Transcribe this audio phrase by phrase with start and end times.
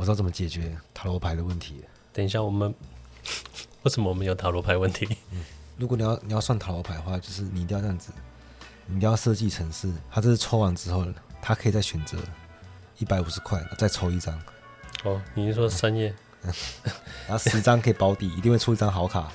[0.00, 1.84] 我知道怎么解决塔罗牌的问题。
[2.10, 2.74] 等一下，我们
[3.84, 5.06] 为什么我们有塔罗牌问题？
[5.30, 5.44] 嗯，
[5.76, 8.10] 如果你要你要算塔罗牌的话，就是你一定要这样子，
[8.86, 11.04] 你一定要设计成是，他这是抽完之后，
[11.42, 12.16] 他可以再选择
[12.96, 14.40] 一百五十块再抽一张。
[15.04, 16.14] 哦，你是说三页？
[17.28, 19.30] 然后十张可以保底，一定会出一张好卡。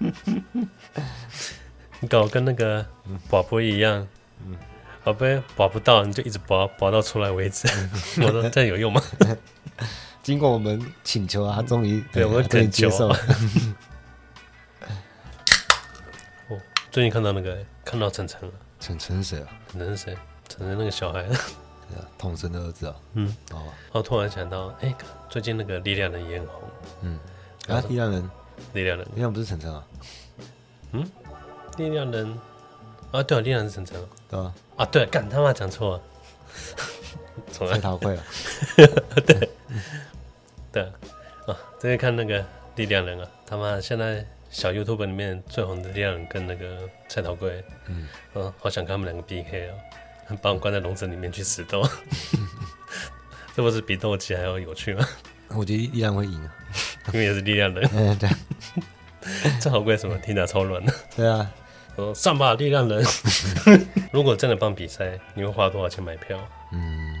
[2.00, 2.86] 你搞跟那个
[3.30, 4.06] 宝贝一样，
[5.08, 7.66] 宝贝保不到，你就一直保，保到出来为止。
[8.20, 9.02] 我说这样有用吗？
[10.22, 12.90] 经过我们请求啊，他终于对我们恳求。
[16.48, 16.60] 哦，
[16.90, 18.50] 最近看到那个，看到晨晨了。
[18.78, 19.48] 晨晨是谁啊？
[19.72, 20.14] 晨晨是谁？
[20.46, 21.22] 晨晨那个小孩。
[21.22, 21.34] 对
[21.96, 22.94] 啊，统神的儿子啊。
[23.14, 23.34] 嗯。
[23.52, 23.62] 哦。
[23.92, 24.94] 我突然想到，哎，
[25.30, 26.62] 最近那个力量人也很红。
[27.00, 27.18] 嗯。
[27.66, 28.30] 啊，力量人。
[28.74, 29.06] 力量人。
[29.14, 29.82] 力量不是晨晨啊？
[30.92, 31.10] 嗯。
[31.78, 32.38] 力量人
[33.10, 34.06] 啊，对啊，力量是晨晨啊。
[34.28, 34.52] 对啊。
[34.78, 36.02] 啊，对，干他妈讲错了。
[37.52, 38.24] 蔡桃贵啊。
[39.26, 39.50] 对。
[40.72, 40.82] 对
[41.46, 42.44] 啊，最近看那个
[42.76, 49.74] 力量人啊，他妈现在小 YouTube 里面最红的力量人跟那个蔡桃贵，嗯，嗯，好想看他们两个 PK 哦。
[50.42, 51.82] 把我关在笼子里面去死斗，
[53.56, 55.08] 这不是比斗鸡还要有趣吗？
[55.56, 56.52] 我觉得力量会赢啊，
[57.14, 57.90] 因为也是力量人。
[57.94, 58.28] 嗯，对。
[59.58, 60.16] 这好贵什么？
[60.18, 60.92] 听起来超软的。
[61.16, 61.50] 对啊。
[61.96, 63.02] 说上吧，力量人。
[64.12, 66.38] 如果真的办比赛，你会花多少钱买票？
[66.72, 67.14] 嗯，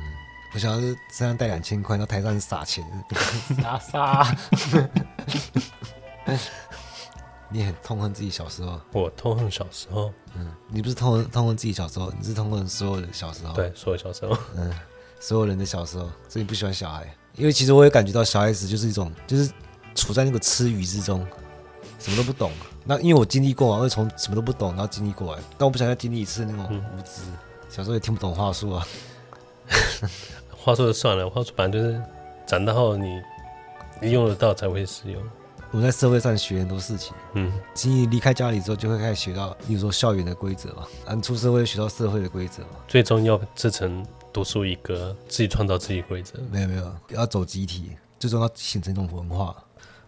[0.54, 2.84] 我想要是身上带两千块，到台上撒钱，
[3.60, 4.36] 撒撒。
[7.50, 8.78] 你很痛恨自己小时候？
[8.92, 10.12] 我痛恨小时候。
[10.34, 13.54] 嗯，你不是痛恨痛恨自己小时候，你是痛恨所有的小时候。
[13.54, 14.36] 对，所有小时候。
[14.56, 14.70] 嗯，
[15.18, 17.06] 所有人的小时候，所以你不喜欢小孩。
[17.34, 19.50] 因为其实我也感觉到小孩子就是一种，就是
[19.94, 21.26] 处在那个吃鱼之中，
[21.98, 22.50] 什么都不懂。
[22.84, 26.64] 那因为我经历过啊，我从什么都不懂，然后经历过来，但我不想再经历一次那种
[26.96, 27.22] 无知。
[27.26, 28.86] 嗯、小时候也听不懂话术啊。
[30.56, 32.02] 话术就算了，话术反正就是
[32.46, 33.20] 长大后你
[34.00, 35.22] 你用得到才会使用。
[35.70, 42.70] 我在社会上学很多事情，嗯，经历离开家里之后，就会开始学到，例如说校园的规则嘛，嗯，出社会学到社会的规则嘛。
[42.86, 44.02] 最终要制成
[44.32, 46.38] 独树一格，自己创造自己规则。
[46.50, 49.54] 没有没有，要走集体，最终要形成一种文化。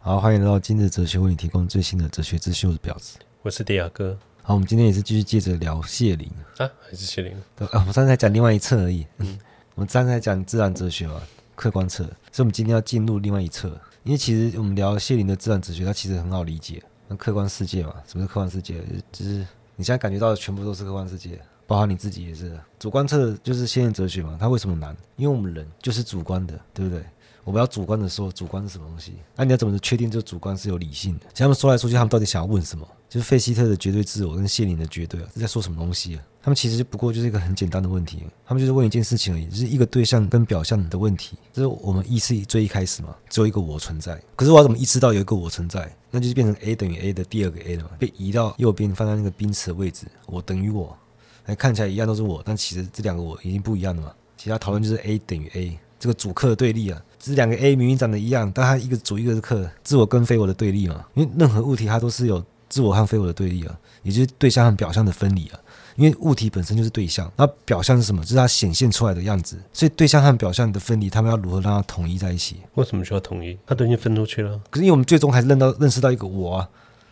[0.03, 2.67] 好，欢迎来到今日哲学，为你提供最新的哲学资讯。
[2.71, 4.19] 我是表子，我是迪亚哥。
[4.43, 7.37] 好，我们今天也是继续接着聊谢林啊，还是谢林？
[7.55, 9.07] 对啊，我们刚才讲另外一侧而已。
[9.19, 9.39] 嗯，
[9.77, 11.21] 我们刚才讲自然哲学嘛，
[11.55, 12.03] 客观侧，
[12.33, 13.79] 所以我们今天要进入另外一侧。
[14.03, 16.83] 因为其实我们聊谢林的自然哲学，它其实很好理解。
[17.07, 18.83] 那客观世界嘛，什么是客观世界？
[19.13, 19.47] 就是
[19.77, 22.59] 你现在感觉到的全部都是客观世界，包含你自己也是。
[22.79, 24.97] 主观侧就是谢林哲学嘛，它为什么难？
[25.17, 27.05] 因为我们人就是主观的，对不对？
[27.45, 29.15] 我们要主观的说，主观是什么东西？
[29.35, 31.27] 那你要怎么确定这个主观是有理性的？
[31.35, 32.87] 像他们说来说去，他们到底想要问什么？
[33.09, 36.23] 就是费希特的绝对自我跟谢林的绝对啊，是在说什么东西啊？
[36.43, 41.37] 他们其实不过就是一个很简单的问题，他们就是问一件事情而已，就是一个对象跟表象的问题。
[41.53, 44.21] 这是我们意识最一开始嘛，只有一个我存在。
[44.37, 45.93] 可是我要怎么意识到有一个我存在？
[46.13, 50.97] 那就是变成 A 等于 A 的第二个 A 了嘛，被移到右边放在那个宾词的位置，我等于我，
[51.47, 54.13] 哎，看起来一样都是我，但其实这两个我已经不一样了嘛。
[54.37, 57.03] 其他讨论就是 A 等于 A 这个主客对立啊。
[57.23, 61.05] 这两个 A 明明长得一样，但它一个主一个是客，自我跟非我的对立嘛。
[61.13, 65.61] 因为任何物体它都是有自我和非我的对立啊，也就是对象和表象的分离啊。
[65.97, 68.23] 因为物体本身就是对象，那表象是什么？
[68.23, 69.59] 就是它显现出来的样子。
[69.71, 72.57] 所以对象和表象的分离，他们要如何让它统一在一起？
[72.77, 73.59] 为什么需要统一？
[73.67, 74.59] 它都已经分出去了。
[74.71, 76.69] 可是因为我们最终还是认到认识到一个我啊，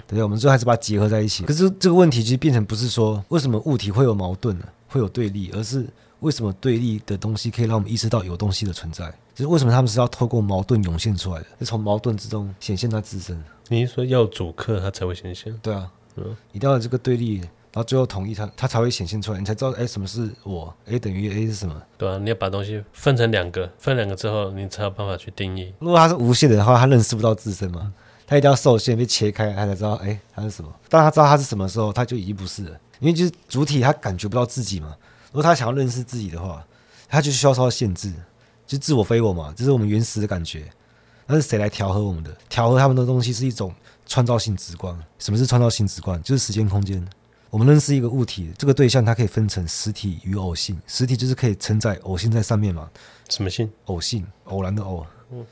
[0.06, 0.22] 对不对？
[0.22, 1.44] 我们最后还是把它结合在一起。
[1.44, 4.64] 可是这个问题其实变成不是说为什么物体会有矛盾呢？
[4.86, 5.86] 会有对立，而是。
[6.20, 9.08] 为什么对立的东西可以让我们意识到有东西的存在？
[9.34, 11.46] 就是为什么他们是要透过矛盾涌现出来的？
[11.60, 13.40] 是从矛盾之中显现它自身。
[13.68, 15.56] 你是说要主客它才会显现？
[15.62, 21.80] 对啊，嗯，一定要有这个对立，然后最后统一它，它才会显现出来，你才知道，哎，什么是我？A 等于 A 是什么？
[21.96, 25.72] 对啊，你要把东西分成两个，分两个之后，你才有办法去定义。
[25.78, 27.92] 如果它是无限的话，它认识不到自身嘛？
[28.26, 30.74] 它一定要受限，被切开，它才知道，哎，它是什么？
[30.88, 34.96] 当它知道它是什么时候，它就已经不是了，因为就是主体它感觉不到自己嘛。
[35.28, 36.65] 如果他想要认识自己的话，
[37.09, 38.12] 他就需要受到限制，
[38.66, 40.71] 就自我非我嘛，这是我们原始的感觉。
[41.27, 42.34] 那是谁来调和我们的？
[42.48, 43.75] 调和他们的东西是一种
[44.07, 44.98] 创造性直观。
[45.19, 46.22] 什么是创造性直观？
[46.22, 47.07] 就是时间空间。
[47.51, 50.80] 我们认识一个物体，这个对象它可以分成实体与偶性。
[50.86, 52.89] 实体就是可以承载偶性在上面嘛。
[53.28, 53.71] 什么性？
[53.86, 55.07] 偶性，偶然的偶。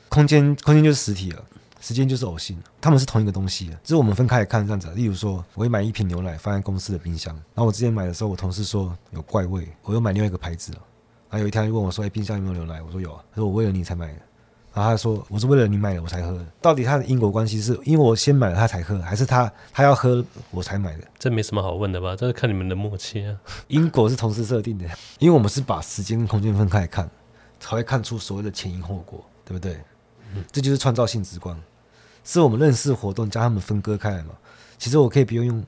[0.09, 1.43] 空间，空间就是实体了。
[1.87, 3.67] 时间就是偶性，他们是同一个东西。
[3.81, 4.91] 只是我们分开来看这样子。
[4.91, 10.79] 例如说，我会买一瓶牛奶放在公司的冰箱，然后我之前买的时候，我同事说有怪味，我又买另外一个牌子了。
[11.29, 14.19] 然后有一天他就问我说：“哎，冰箱有没有牛奶？”我说：“有啊。”他说：“我为了你才买的。”
[14.75, 21.07] 然后他说：“我是为了你买的，我才喝的。”到底他的因果关系是因为我先买了他才喝，还是他他要喝我才买的？
[21.17, 22.17] 这没什么好问的吧？
[22.17, 23.37] 这是看你们的默契啊。
[23.69, 24.85] 因果是同时设定的，
[25.19, 27.09] 因为我们是把时间跟空间分开来看，
[27.61, 29.79] 才会看出所谓的前因后果，对不对？
[30.35, 31.57] 嗯，这就是创造性直观，
[32.27, 34.31] 是我们认识活动将他们分割开来嘛。
[34.77, 35.63] 其实我可以不用用，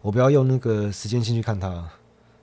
[0.00, 1.84] 我不要用那个时间性去看它。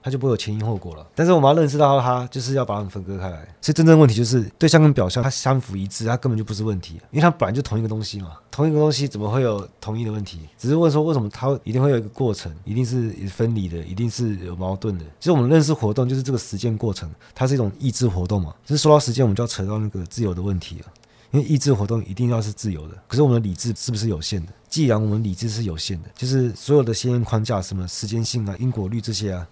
[0.05, 1.03] 他就不会有前因后果了。
[1.15, 3.37] 但是我们要认识到，他就是要把它们分割开来。
[3.59, 8.33] 所以真正问题就是对象跟表象它相符一致，它根本就不是问题，因为它本来就同一个东西嘛。
[8.51, 10.41] 同一个东西怎么会有同一的问题？
[10.59, 15.03] 只是问说为什么它一定会有一个过程，一定是分离的，一定是有矛盾的。
[15.19, 18.53] 其实我们认识活动就是这个实践过程，它是一种意志活动嘛。
[18.63, 20.85] 就是说到实践，我们就要扯到那个自由的问题了。
[21.35, 24.53] 因为意志活动一定要是自由的，可是我们的理智是不是有限的？
[24.69, 29.45] 既然我们理智是有限的，就是所有的先验框架，什么时间性啊、因果律这些啊。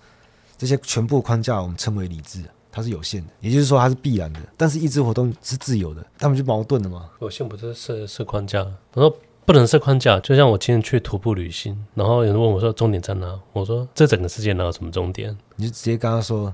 [0.58, 2.42] 这些全部框架我们称为理智，
[2.72, 4.40] 它是有限的，也就是说它是必然的。
[4.56, 7.10] 但是意志活动是自由的，他们就矛盾了吗？
[7.20, 9.14] 有限不是设设框架，我说
[9.46, 10.18] 不能设框架。
[10.22, 13.38] 就像我今天去徒步旅行，然后有人问我说终点在哪？
[13.52, 15.36] 我说这整个世界哪有什么终点？
[15.58, 16.54] 你就直接跟他说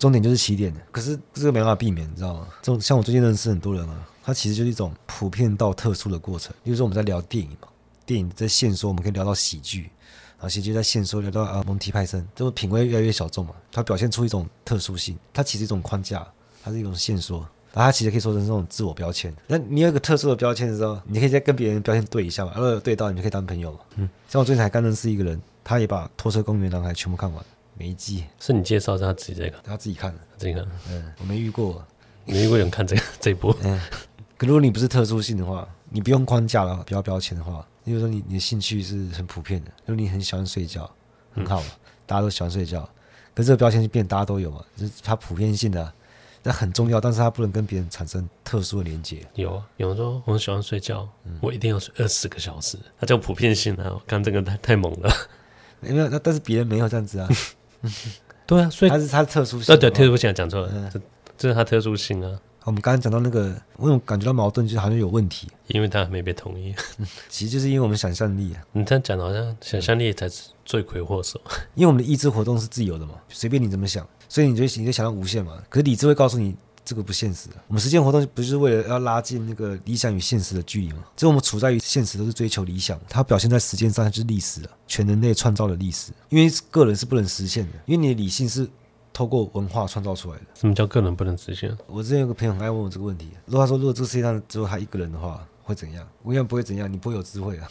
[0.00, 0.74] 终点就是起点。
[0.90, 2.48] 可是这个没办法避免，你知道吗？
[2.60, 6.52] 这种像我最近认识很多人啊，他其实就是一种普遍到特殊的过程。
[6.64, 7.68] 比如说我们在聊电影嘛，
[8.04, 9.90] 电影在线索我们可以聊到喜剧。
[10.38, 16.26] 然后喜剧在线索聊到啊，蒙提派森，这个品味越来越小众嘛，它表现出一种特殊性，它其实一种框架，
[16.64, 17.40] 它是一种线索，
[17.74, 19.30] 然后它其实可以说成这种自我标签。
[19.46, 23.80] 那你有一个特殊的标签的时候，你可以再跟别人标签对一下嘛，如果有对到，你就可以当朋友嘛。
[23.96, 27.44] 嗯，像我最近才刚认识一个人，他也把《拖车公园男孩》全部看完，
[27.80, 28.26] 每一季。
[28.38, 29.58] 是你介绍，是他自己在看？
[29.64, 30.62] 他自己看的，自己看。
[30.90, 31.82] 嗯，我没遇过，
[32.26, 33.56] 没遇过有人看这个 这一波。
[33.62, 33.80] 嗯，
[34.36, 40.88] 可如果你不是特殊性的话，你不用框架了，不要标签的话，比如说你你的兴趣是很普遍的，如果你很喜欢睡觉。
[41.32, 41.68] 很好嘛，
[42.06, 42.82] 大家都喜欢睡觉，
[43.34, 45.92] 可是这个标签就变大家都有嘛，就是它普遍性的，
[46.42, 49.24] 那很重要，但是它不能跟别人产生特殊的连接。
[49.34, 53.92] 有啊，有人说我很喜欢睡觉，嗯、我一定要睡二十个小时，它叫普遍性啊。
[53.94, 55.08] 我看这个太太猛了，
[55.78, 57.28] 没有，那但是别人没有这样子啊。
[58.46, 59.66] 对啊，所以它是它的特殊性。
[59.66, 61.00] 对对，特殊性讲错了，嗯、这
[61.38, 62.40] 这是它特殊性啊。
[62.64, 66.74] 我们刚刚讲到那个，我有感觉到矛盾，就是好像有问题，因为他还没被同意。
[67.30, 68.62] 其实就是因为我们想象力啊。
[68.72, 71.40] 你这样讲好像想象力才是罪魁祸首。
[71.74, 75.54] 因为我们的意志活动是自由的嘛，随便你怎么想，所以你就你就想到无限嘛。
[75.70, 76.54] 可是理智会告诉你
[76.90, 77.54] 这个不现实的。
[77.68, 81.04] 我们实践活动不就是为了要拉近那个理想与现实的距离吗？
[81.16, 86.10] 只有我们处在于现实，都是追求理想，它表现在时间上，它就是历史了，全人类创造的历史。
[86.30, 88.68] 因为个人是不能实现的，因为你的理性是。
[89.12, 90.44] 透过文化创造出来的。
[90.54, 91.76] 什么叫个人不能实现？
[91.88, 93.28] 我之前有个朋友很爱问我这个问题。
[93.44, 96.08] 如果他说，如果这个世界上只有他一个人的话，会怎样？
[96.22, 96.90] 我一样不会怎样。
[96.90, 97.68] 你不会有智慧啊，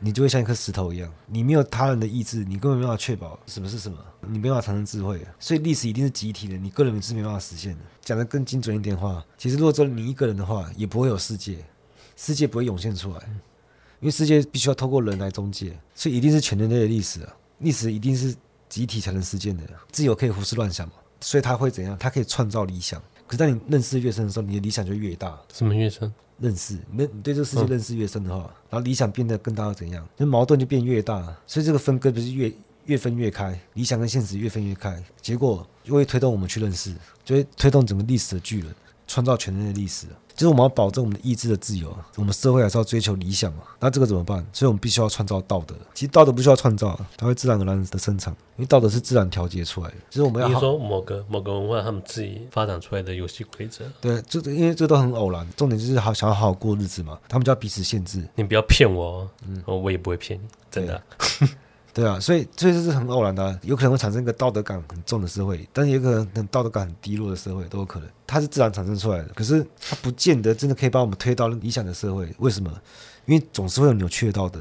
[0.00, 1.12] 你就会像一颗石头一样。
[1.26, 5.20] 你没有他人的意志，你根本没办法确保什么是什么，你没办法产生智慧。
[5.38, 7.80] 所以历史一定是集体的，你个人是没办法实现的。
[8.02, 11.58] 讲得更精准一点的话，其实如果只有你一个人的话，也不会有世界，
[12.16, 13.20] 世界不会涌现出来，
[14.00, 18.34] 因为世界必须要透过人来中介，所以一定是全人类的历史啊，历史一定是。
[18.68, 19.62] 集体才能实践的，
[19.92, 21.96] 自由可以胡思乱想嘛，所以他会怎样？
[21.98, 23.00] 他可以创造理想。
[23.24, 25.38] 可是当你认识越深的时候，你的理想就越大。
[25.54, 26.12] 什么越深？
[26.38, 30.06] 认识，你你对这个世界认识越深的话，嗯、然后理想变得更大，又怎样？
[30.16, 31.34] 那矛盾就变越大。
[31.46, 32.52] 所以这个分割不是越
[32.84, 36.94] 越分越开，理想跟现实越分越开，结果就会推动我们去认识，
[37.24, 38.74] 就会推动整个历史的巨轮，
[39.06, 40.06] 创造全人类历史。
[40.36, 43.62] 就是我们要保证我们的意志的自由，我们社会还是要追求理想嘛。
[43.80, 44.44] 那这个怎么办？
[44.52, 45.74] 所以我们必须要创造道德。
[45.94, 49.96] 其实道德不需要创造，它会自然而然的生产，因为道德是自然调节出来的。
[50.10, 53.84] 就是我们要说某个某个文化他们自己发展出来的游戏规则。
[54.00, 55.46] 对，这因为这都很偶然。
[55.56, 58.22] 重点就是好想要好好过日子嘛，他们就要彼此限制。
[58.34, 61.02] 你不要骗我，嗯，我也不会骗你，真的。
[61.96, 68.08] 对啊，所以所以这是很偶然的啊，有可能会产生一个道德感很重的社会，但是也有可能很道德感很低落的社会都有可能。
[68.26, 72.28] 它是自然产生出来的，可是它不见得真的可以把我们推到理想的社会。
[72.36, 72.70] 为什么？
[73.24, 74.60] 因为总是会有扭曲的道德，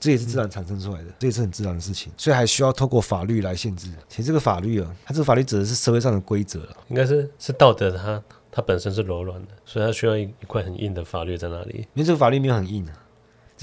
[0.00, 3.90] 这也是自然产生出来的，这也是很自然的事情，所以还需要透过法律来限制。
[4.08, 11.80] 其实这个法律啊，它这个法律指的是社会上的规则啊，应该是是道德它它本身是柔软的，所以它需要一一块很硬的法律在那里。
[11.92, 12.92] 因为这个法律没有很硬啊。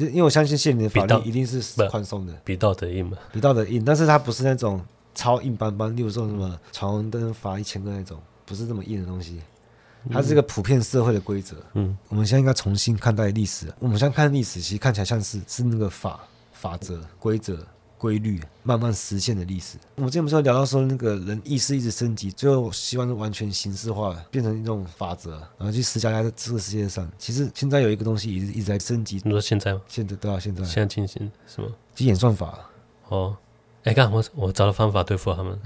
[0.08, 4.82] 因为我相信谢你的法律一定是宽松的，比道德硬嘛，比道德硬，但是它不是那种
[5.13, 9.41] 超硬邦邦，例如说什么闯红灯罚一千个那种，不是这么硬的东西，
[10.12, 11.58] 它是一个普遍社会的规则。
[11.74, 16.20] 嗯，我们现在应该重新看待历史，我们现在看历史，其实看起来像是是那个法
[16.53, 17.58] 法则规则。
[18.00, 19.77] 规律慢慢实现的历史。
[19.96, 27.08] 我们之前不是有聊到说，那个人意识一直升级，最后希望是完全形式化，变成一种法则，然后去施加在这个世界上。
[27.18, 29.22] 其实现在有一个东西一直一直在升级。
[29.25, 29.82] 你说现在吗？
[29.88, 30.63] 现在对啊，现在。
[30.63, 31.70] 现在进行什么？
[31.94, 32.58] 就演算法。
[33.10, 33.36] 哦，
[33.84, 35.60] 哎，看我我找到方法对付他们。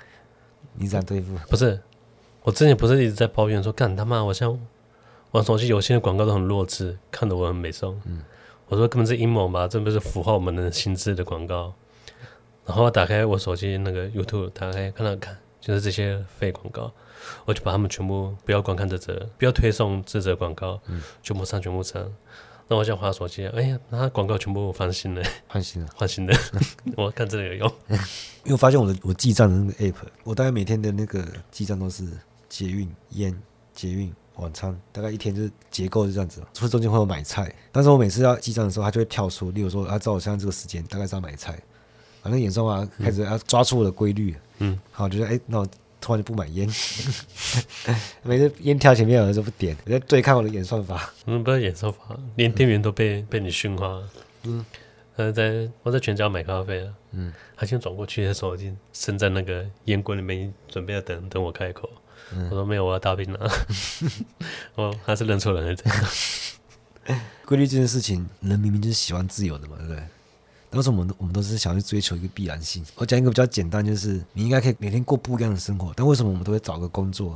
[0.76, 1.34] 你咋对付？
[1.48, 1.80] 不是，
[2.42, 4.58] 我之前不是一直在抱怨说，干他妈，我像
[5.30, 7.98] 玩手机游戏的广告都很弱智，看得我很美颂。
[8.04, 8.22] 嗯。
[8.72, 11.74] 我说根本是阴谋吧，这不是符合我们的心智的广告。
[12.64, 16.90] 然后打开我手机那个 YouTube，打开看了看，就是这些废广告。
[17.44, 22.02] 我就把他们全部不要观看这则，不要推送这则广告，嗯，全部删，全部删。
[22.66, 26.34] 那我想滑手机，哎呀，那广告全部翻新了，换新了，换新的。
[26.96, 27.72] 我看这个有用，
[28.44, 32.08] 因为我发现我的我记账的那个 app，我大概每天的那个记账都是
[32.48, 33.38] 捷运、烟、
[33.74, 36.42] 捷运、晚餐，大概一天就是结构是这样子。
[36.54, 41.58] 除了中间会有买菜，但是我每次要记账的时候，它就会跳出，例如说，啊，照我现在这个时间，大概是要买菜。
[42.22, 45.66] 反正演算法开始要抓出我的规律，嗯，好，就是哎，那我
[46.00, 46.68] 突然就不买烟，
[48.22, 51.12] 每次烟跳前面有人就不点，我在对抗我的演算法。
[51.26, 54.08] 嗯，不是演算法，连店员都被、嗯、被你驯化了。
[54.44, 54.64] 嗯，
[55.16, 61.90] 呃，在我在全家买咖啡了，嗯，他先转过去的时候，已经伸在那个烟棍里面，准备要等等我开口。
[62.34, 63.52] 嗯、我说没有，我要当兵了。
[64.76, 67.20] 哦，他是认错人了，这样。
[67.44, 70.02] 规律这件事情，人明明就是喜欢自由的嘛，对不对？
[70.70, 72.82] 当时我们我们都是想去追求一个必然性。
[72.94, 77.32] 我讲一个比较简单，就是你应该可以每天过不一样的生活，但为什么我们都会找个工作，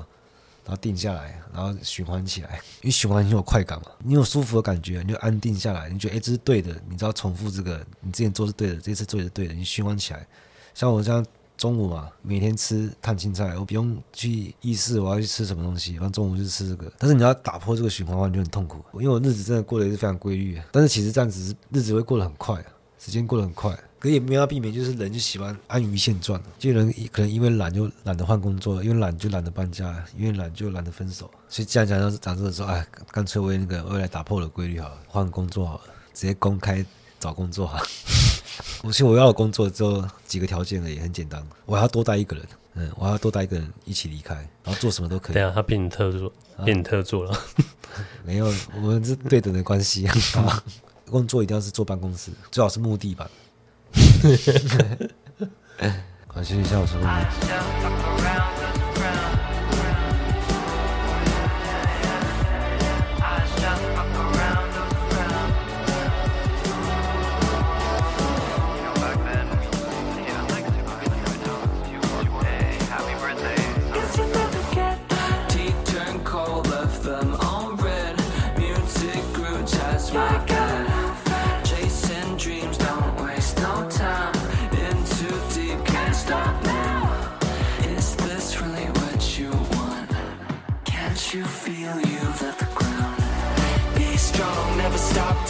[0.64, 2.55] 然后定下来，然后循环起来？
[2.81, 10.26] 因为循环很有快感嘛，你有舒服的感觉，你就安定下来，你觉得哎这是对的，你知道重复这个，你之前做是对的，这次做也是对的，你循环起来。
[10.73, 11.25] 像我这样
[11.57, 16.93] 中午嘛，每天吃烫青菜，我不用去意识我要去吃什么东西，然后中午就吃这个。
[16.99, 22.65] 但是你要打破这个循环的话，你就很痛苦，因为我日子真的过得也是非常规律，但是其实这样子日子会过得很快。
[22.99, 26.43] 时间过得很快，可也没有要避免，就是人就喜欢安于现状。
[26.59, 31.31] 就人可能因为懒就懒得换工作，因为懒就懒得搬家，因为懒就懒得分手。
[31.47, 35.83] 所以这样讲到讲这个时候，哎，干脆为那个未来打破了规律好了，换工作好了，
[36.15, 36.85] 直接公开
[37.21, 37.85] 找工作好了。
[38.83, 44.35] 我其实我要的工作只有几个条件而已，很简单，我还要多带一个人，嗯，我还要多带一个人一起离开，
[44.65, 45.35] 然后做什么都可以。
[45.35, 46.33] 对啊，他变你特助，
[46.65, 47.33] 变你特助了。
[47.33, 47.41] 啊、
[48.25, 50.15] 没有，我们是对等的关系啊。
[51.09, 53.31] 工作一定要是坐办公室，最好是木地板。
[55.79, 56.85] 感，谢一下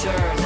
[0.06, 0.45] return.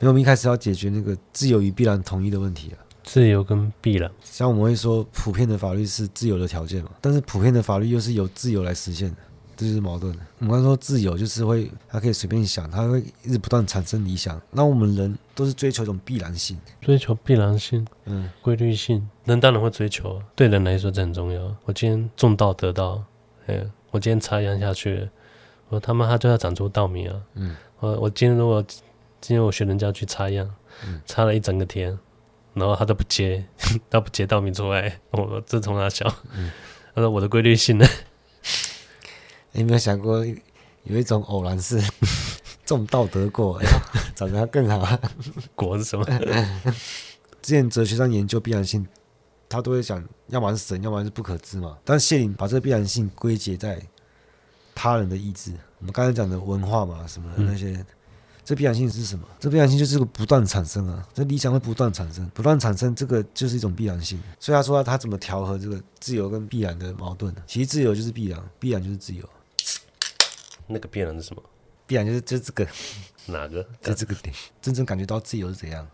[0.00, 2.80] 因为我们一开始要解决那个自由与必然统一的问题啊，
[3.12, 9.16] 自由跟必然，像我们会说，普遍的法律是自由的条件嘛，但是普遍的法律又是由自由来实现的，
[9.56, 10.20] 这就是矛盾的。
[10.38, 14.40] 我们刚说自由就是会，他可以随便想，他会一直不断产生理想。
[14.52, 19.04] 那我们人都是追求一种必然性，追求必然性，嗯，规律性。
[19.24, 21.52] 人当然会追求，对人来说这很重要。
[21.64, 23.02] 我今天种稻得稻，
[23.48, 25.08] 哎，我今天插秧下去，
[25.68, 28.64] 我他妈他就要长出稻米啊，嗯，我我今天如果
[29.20, 30.48] 今天我学人家去插秧，
[30.86, 31.98] 嗯，插了一整个天，
[32.60, 33.44] 然后他都不接，
[33.90, 36.06] 他不接道明出来，我这从哪想？
[36.32, 36.50] 嗯，
[36.94, 37.86] 他说我的规律性呢？
[39.52, 40.24] 你有没有想过，
[40.84, 41.82] 有一种偶然是
[42.64, 43.82] 种道德果，哎呀，
[44.14, 44.98] 长得更好。
[45.56, 46.04] 果是什么？
[47.42, 48.86] 之前哲学上研究必然性，
[49.48, 51.76] 他都会讲，要么是神，要么是不可知嘛。
[51.84, 53.80] 但谢林把这个必然性归结在
[54.74, 55.52] 他人的意志。
[55.78, 57.86] 我们刚才讲的文化嘛，什么的那些，嗯、
[58.50, 59.24] 这必然性是什么？
[59.38, 64.20] 这必然性就是个不断产生啊，这理想会不断产生，不断产生，这个就是一种必然性。
[64.40, 67.42] 所以他说他怎么调和这个自由跟必然的矛盾呢？
[67.46, 69.24] 其实自由就是必然，必然就是自由。
[70.66, 71.40] 那个必然是什么？
[71.86, 72.66] 必然就是就这个，
[73.26, 73.64] 哪个？
[73.80, 74.34] 就这个点。
[74.60, 75.86] 真正感觉到自由是怎样？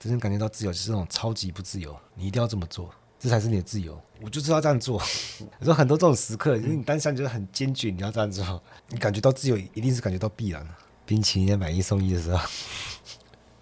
[0.00, 3.96] 真正感觉到自由就是那种超级不自由，你一定要这么做，这才是你的自由。
[4.20, 5.00] 我就知道这样做。
[5.60, 10.66] 有时候很多这种时刻，就是你当下觉得很坚决，你要这样做，你感觉到自由，一定是感觉到必然。
[11.06, 12.46] 冰淇淋买一送一的时候，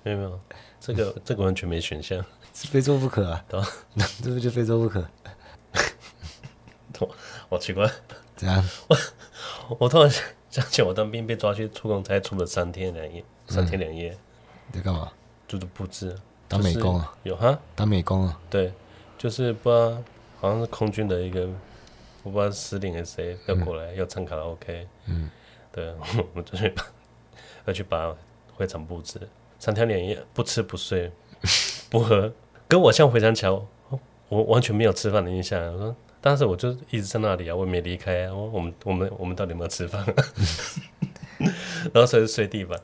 [0.02, 0.40] 没有没有，
[0.80, 3.44] 这个 这个完全没选项，非做不可啊！
[3.48, 3.68] 对吧？
[4.22, 5.04] 这不就非做不可？
[7.48, 7.90] 好奇怪，
[8.36, 8.64] 怎样？
[8.88, 10.22] 我我突然想。
[10.70, 14.14] 起我当兵被抓去出公差，出了三天两夜，三天两夜。
[14.70, 15.10] 你在干嘛？
[15.48, 16.14] 就是布置，
[16.46, 17.14] 当美工啊？
[17.22, 17.58] 有哈？
[17.74, 18.38] 当美工啊？
[18.50, 18.70] 对，
[19.16, 20.02] 就是不知道，
[20.40, 21.48] 好像是空军的一个，
[22.22, 24.86] 我不知道是司令还是谁要过来要唱卡拉 OK。
[25.06, 25.30] 嗯，
[25.72, 26.74] 对， 我们就去
[27.64, 28.14] 把要去把
[28.54, 29.20] 会场布置，
[29.58, 31.10] 三天两夜不吃不睡
[31.90, 32.32] 不喝，
[32.68, 33.50] 跟我像回想起来，
[34.28, 35.60] 我完全没有吃饭的印象。
[35.72, 35.96] 我说。
[36.22, 38.32] 当时我就一直在那里啊，我也没离开啊。
[38.32, 40.06] 我我们我们我们到底有没有吃饭？
[41.92, 42.80] 然后睡睡地板，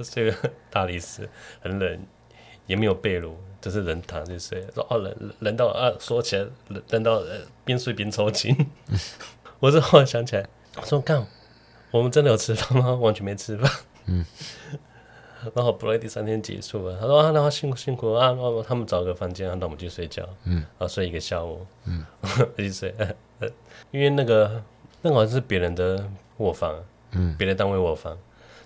[0.00, 1.28] 睡个大理石，
[1.60, 2.00] 很冷，
[2.64, 4.66] 也没有被褥，就是人躺着睡。
[4.74, 7.22] 说哦冷冷到啊，说起来冷冷到
[7.62, 8.56] 边睡边抽筋。
[9.60, 11.26] 我之后想起来，我说干，
[11.90, 12.92] 我们真的有吃饭吗？
[12.94, 13.70] 完全没吃饭。
[14.06, 14.24] 嗯。
[15.54, 22.04] 然后不来第三天结束了，他说啊，那辛苦辛苦啊，然后他们找个房间让我们去睡觉，嗯，然后睡一个下午，嗯，
[22.58, 22.92] 去睡，
[23.92, 24.60] 因为那个
[25.00, 26.04] 那个好像是别人的
[26.38, 26.74] 卧房，
[27.12, 28.18] 嗯，别的单位卧房，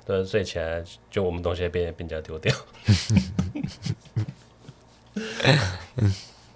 [0.06, 2.56] 对，睡起来就我们东西被被人家丢掉，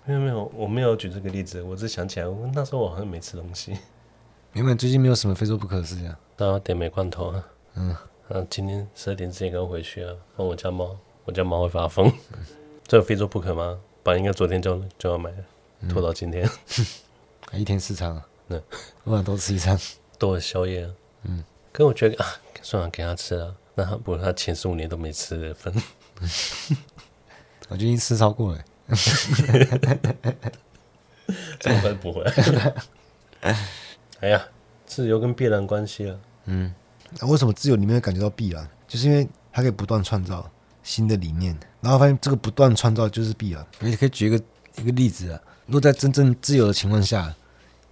[0.06, 3.76] 没有没有，我没有举这个例子，我只想起来，我那时候我好像没吃东西，
[4.54, 7.96] 原本最近没有什么非做不可的事情，然后点煤罐头啊，嗯。
[8.28, 10.12] 嗯、啊，今天十二点之前给我回去啊！
[10.36, 12.12] 问我家猫，我家猫会发疯。
[12.84, 13.78] 这非做不可吗？
[14.02, 15.36] 本来应该昨天就就要买了，
[15.88, 16.44] 拖到今天。
[17.52, 18.26] 嗯、 一天四餐啊？
[18.48, 18.60] 那，
[19.04, 19.78] 我想多吃一餐，
[20.18, 20.90] 多宵夜啊。
[21.22, 22.26] 嗯，可我觉得啊，
[22.62, 23.54] 算了，给他吃啊。
[23.76, 25.72] 那他不，他前十五年都没吃的份。
[27.68, 28.64] 我最近吃超过了。
[31.60, 32.74] 这么快补回来？
[34.20, 34.48] 哎呀，
[34.86, 36.16] 自由跟必然关系啊。
[36.46, 36.74] 嗯。
[37.20, 38.68] 那为什么自由里面会感觉到必然？
[38.88, 40.50] 就是因为它可以不断创造
[40.82, 43.64] 新的理念，然后发现这个不断创造就是必然。
[43.78, 44.36] 你可以举一个
[44.76, 47.32] 一个例子啊，如果在真正自由的情况下，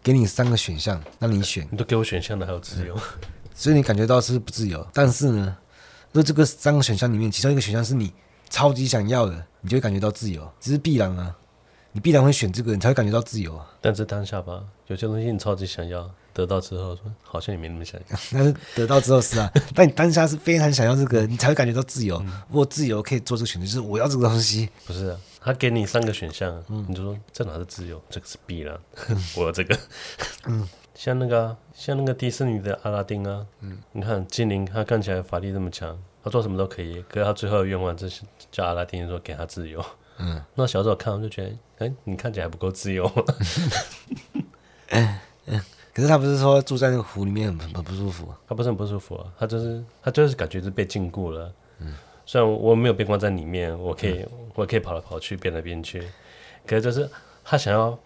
[0.03, 2.99] 给你三个选项让你选，你都给我选项的还有自由，
[3.55, 4.85] 所以你感觉到是不自由。
[4.93, 5.57] 但是呢，
[6.11, 8.13] 如果这个三个选项里面其中一个选项是你
[8.51, 11.35] 超级想要的，你就会感觉到自由，这是必然啊。
[11.93, 13.71] 你必然会选这个，你才会感觉到自由啊。
[13.81, 16.11] 但是当下吧，有些东西你超级想要。
[16.35, 22.23] 得到之后说好像也没那么想要， 但是得到之后是啊， 但你当下是非常想要这个，你才会感觉到自由。
[22.51, 24.69] 我自由可以做这个选择，就是我要这个东西。
[24.85, 28.77] 不是啊，他给你三个选项，嗯，你就说这哪是自由，这个是必然。
[29.37, 29.79] 我要这个，
[30.47, 39.85] 嗯，像那个像那个迪士尼的阿拉丁啊，嗯，你看精灵他看起来法力这么强，他做什么都可以，可是他最后的愿望就是叫阿拉丁说给他自由。
[40.19, 43.05] 嗯，那小时候看我就觉得，哎，你看起来还不够自由。
[45.95, 48.29] 可是他不是说住在那个湖里面很很不舒服？
[48.49, 51.53] 他不是很不舒服啊，他就是他就是感觉是被禁锢了。
[51.79, 51.95] 嗯，
[52.27, 56.03] 虽然我没有被关在里面，我可以、嗯、我可以跑来跑去，变来变去。
[56.67, 57.09] 可是就是
[57.45, 57.97] 他想要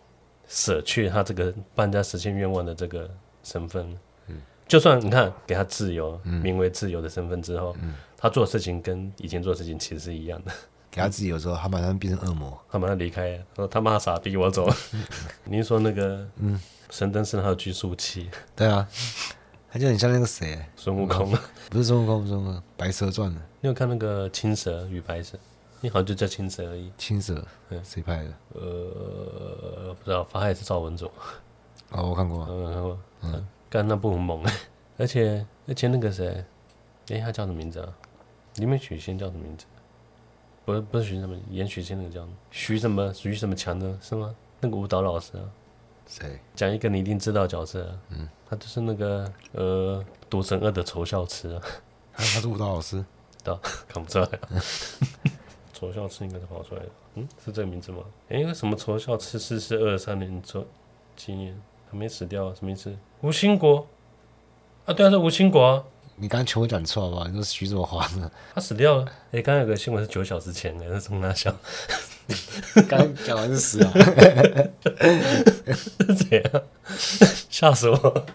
[0.46, 3.09] 舍去他这个帮人家实现愿望的这个
[3.42, 3.98] 身份。
[4.27, 10.53] 嗯，就算你看给他自由，嗯、名为自由的身份之后，嗯、他做的事情跟以前做的事情其实是一样的。
[10.90, 14.68] 给他自由之后，他马上变成恶魔，他马上离开，说他妈傻逼，我走。
[15.44, 16.61] 您说那个嗯。
[16.90, 18.88] 神灯是他的拘束器，对啊，
[19.70, 21.31] 他就很像那个谁，孙悟空，
[21.68, 23.38] 不是孙悟空，不是孙悟空，白蛇传的。
[23.61, 25.37] 你有看那个青蛇与白蛇？
[25.83, 26.90] 你好像就叫青蛇而已。
[26.96, 28.33] 青蛇，嗯，谁拍的？
[28.55, 31.12] 呃，不知道，法海是赵文卓。
[31.90, 34.55] 哦，我看过，嗯，看过，嗯，干那部很猛哎，
[34.96, 36.42] 而且而且那个谁，
[37.11, 37.92] 哎，他叫什么名字啊？
[38.55, 39.66] 里面许仙叫什么名字？
[40.68, 43.11] 不是不是徐什么，演许仙那个叫徐什么？
[43.14, 44.35] 徐什么强的是吗？
[44.61, 45.44] 那个舞蹈老师啊？
[46.07, 46.38] 谁？
[46.54, 51.62] 讲一个你一定知道角色，啊，嗯，他就是那个呃《赌神二》的仇笑痴啊，
[52.12, 53.02] 他是舞蹈老师，
[53.42, 53.57] 对，
[53.88, 54.61] 看不出来，啊，
[55.72, 58.02] 仇笑痴应该是跑出来的，嗯，是这个名字吗？
[58.28, 60.66] 哎，为什么仇笑痴逝世二三年周
[61.16, 61.59] 纪念
[61.90, 62.54] 还没死掉啊？
[62.54, 62.94] 什么意思？
[63.22, 63.87] 吴兴国
[64.85, 65.83] 啊，对啊，是吴兴国啊。
[66.20, 67.26] 你刚刚全部讲错了吧？
[67.28, 68.31] 你说徐子华呢？
[68.54, 69.04] 他死掉了。
[69.33, 71.57] 哎，刚刚有个新闻是九小时前的，那从哪想？
[72.88, 73.92] 刚讲完是死了，
[75.74, 76.62] 是怎样？
[77.48, 78.26] 吓死我！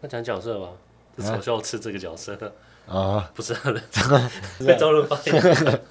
[0.00, 0.68] 那讲角色吧，
[1.18, 2.36] 嘲笑吃这个角色
[2.88, 3.80] 啊，不是他的，
[4.66, 5.16] 被周润发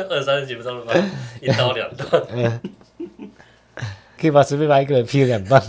[0.10, 0.94] 二三十集被周润发
[1.42, 2.62] 一刀两断，
[4.20, 5.62] 可以把随便把一个人劈了两半。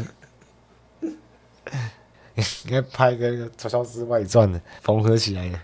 [2.36, 5.60] 应该拍一个《嘲笑之外传》的缝合起来的，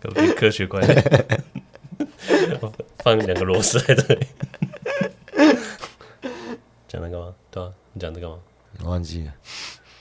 [0.00, 1.42] 隔壁科学怪人，
[2.98, 4.26] 放两个螺丝在这里。
[6.86, 7.34] 讲那个吗？
[7.50, 8.38] 对啊，你讲这个吗？
[8.84, 9.34] 我忘记了。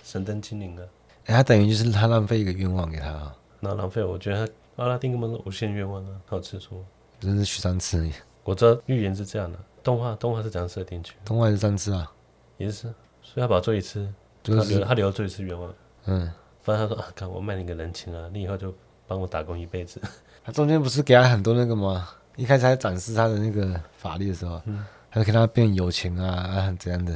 [0.03, 0.83] 神灯精灵啊！
[1.25, 3.35] 哎、欸，他等于就是他浪费一个愿望给他、啊。
[3.59, 4.03] 那浪费？
[4.03, 6.85] 我觉得他阿拉丁根本是无限愿望啊，好吃醋。
[7.19, 8.07] 真是许三次。
[8.43, 11.15] 我知道预言是这样的，动画动画是怎样设定去？
[11.25, 12.11] 动画是三次啊，
[12.57, 12.93] 也是。
[13.25, 14.07] 所以他把他做一次，
[14.43, 15.73] 就是、他留他留了做一次愿望。
[16.05, 18.71] 嗯，反正他说啊，看我卖你个人情啊，你以后就
[19.07, 19.99] 帮我打工一辈子。
[20.45, 22.07] 他中间不是给他很多那个吗？
[22.35, 27.13] 一开始还展示他的那个法力的时候，嗯，他就跟他变有钱啊啊怎样的。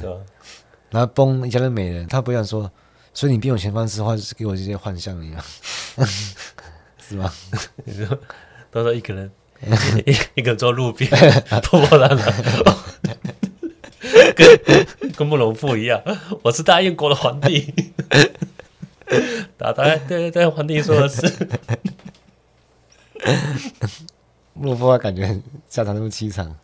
[0.90, 2.68] 然后崩一下就没了，他不想说，
[3.14, 5.40] 所以你变有钱方式的话，就是给我这些幻象一样，
[6.98, 7.32] 是吗？
[7.84, 8.06] 你说，
[8.72, 9.30] 到时候一个人
[10.04, 11.08] 一 一个人坐路边
[11.62, 12.34] 破破烂烂。
[14.40, 16.02] 跟 跟慕容复一样，
[16.42, 17.72] 我是大燕国的皇帝。
[19.58, 21.30] 打打对对对，皇帝说的是。
[24.54, 26.54] 慕容复感觉下场那么凄惨。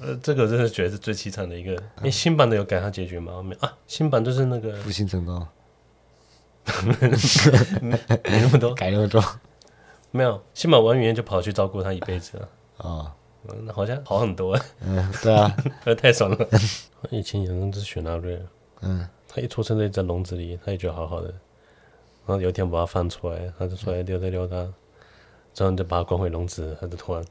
[0.00, 1.76] 呃，这个真的觉得是最凄惨的一个。
[2.02, 3.42] 哎，新版的有改他结局吗？
[3.42, 5.46] 没啊，新版就是那个复兴成功。
[7.82, 7.98] 没
[8.40, 9.22] 那么多，改那么多。
[10.10, 12.48] 没有，新版完颜就跑去照顾他一辈子了。
[12.78, 13.12] 啊、哦。
[13.48, 14.58] 嗯，好像好很多。
[14.80, 15.54] 嗯，对啊，
[15.98, 16.48] 太爽了。
[17.10, 18.40] 以前养那只雪纳瑞，
[18.80, 21.28] 嗯，它一出生在在笼子里，它也觉得好好的。
[22.26, 24.56] 然后有一天把它放出来，它就出来溜达溜达，
[25.52, 27.22] 之后就把它关回笼子，它就突然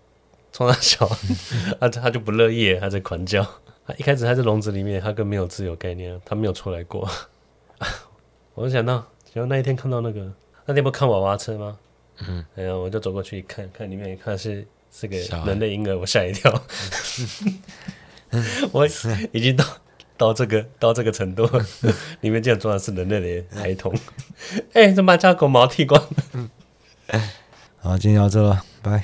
[0.51, 1.09] 冲它笑，
[1.81, 3.43] 它它就不乐意，它在狂叫。
[3.87, 7.09] 它一开始还在笼子里面，它更没有自由概念，它没有出来过。
[8.53, 8.93] 我就想到，
[9.33, 10.31] 然后那一天看到那个，
[10.65, 11.77] 那天不看娃娃车吗？
[12.27, 14.65] 嗯，哎呀，我就走过去一看，看里面一看是。
[14.95, 16.63] 是个人类婴儿，我吓一跳。
[18.71, 18.87] 我
[19.31, 19.65] 已经到
[20.15, 21.49] 到这个到这个程度，
[22.21, 23.91] 里面竟然装的是人类的孩童。
[24.73, 25.99] 哎、欸，怎么把家狗毛剃光？
[27.79, 29.03] 好，今天到这了，拜。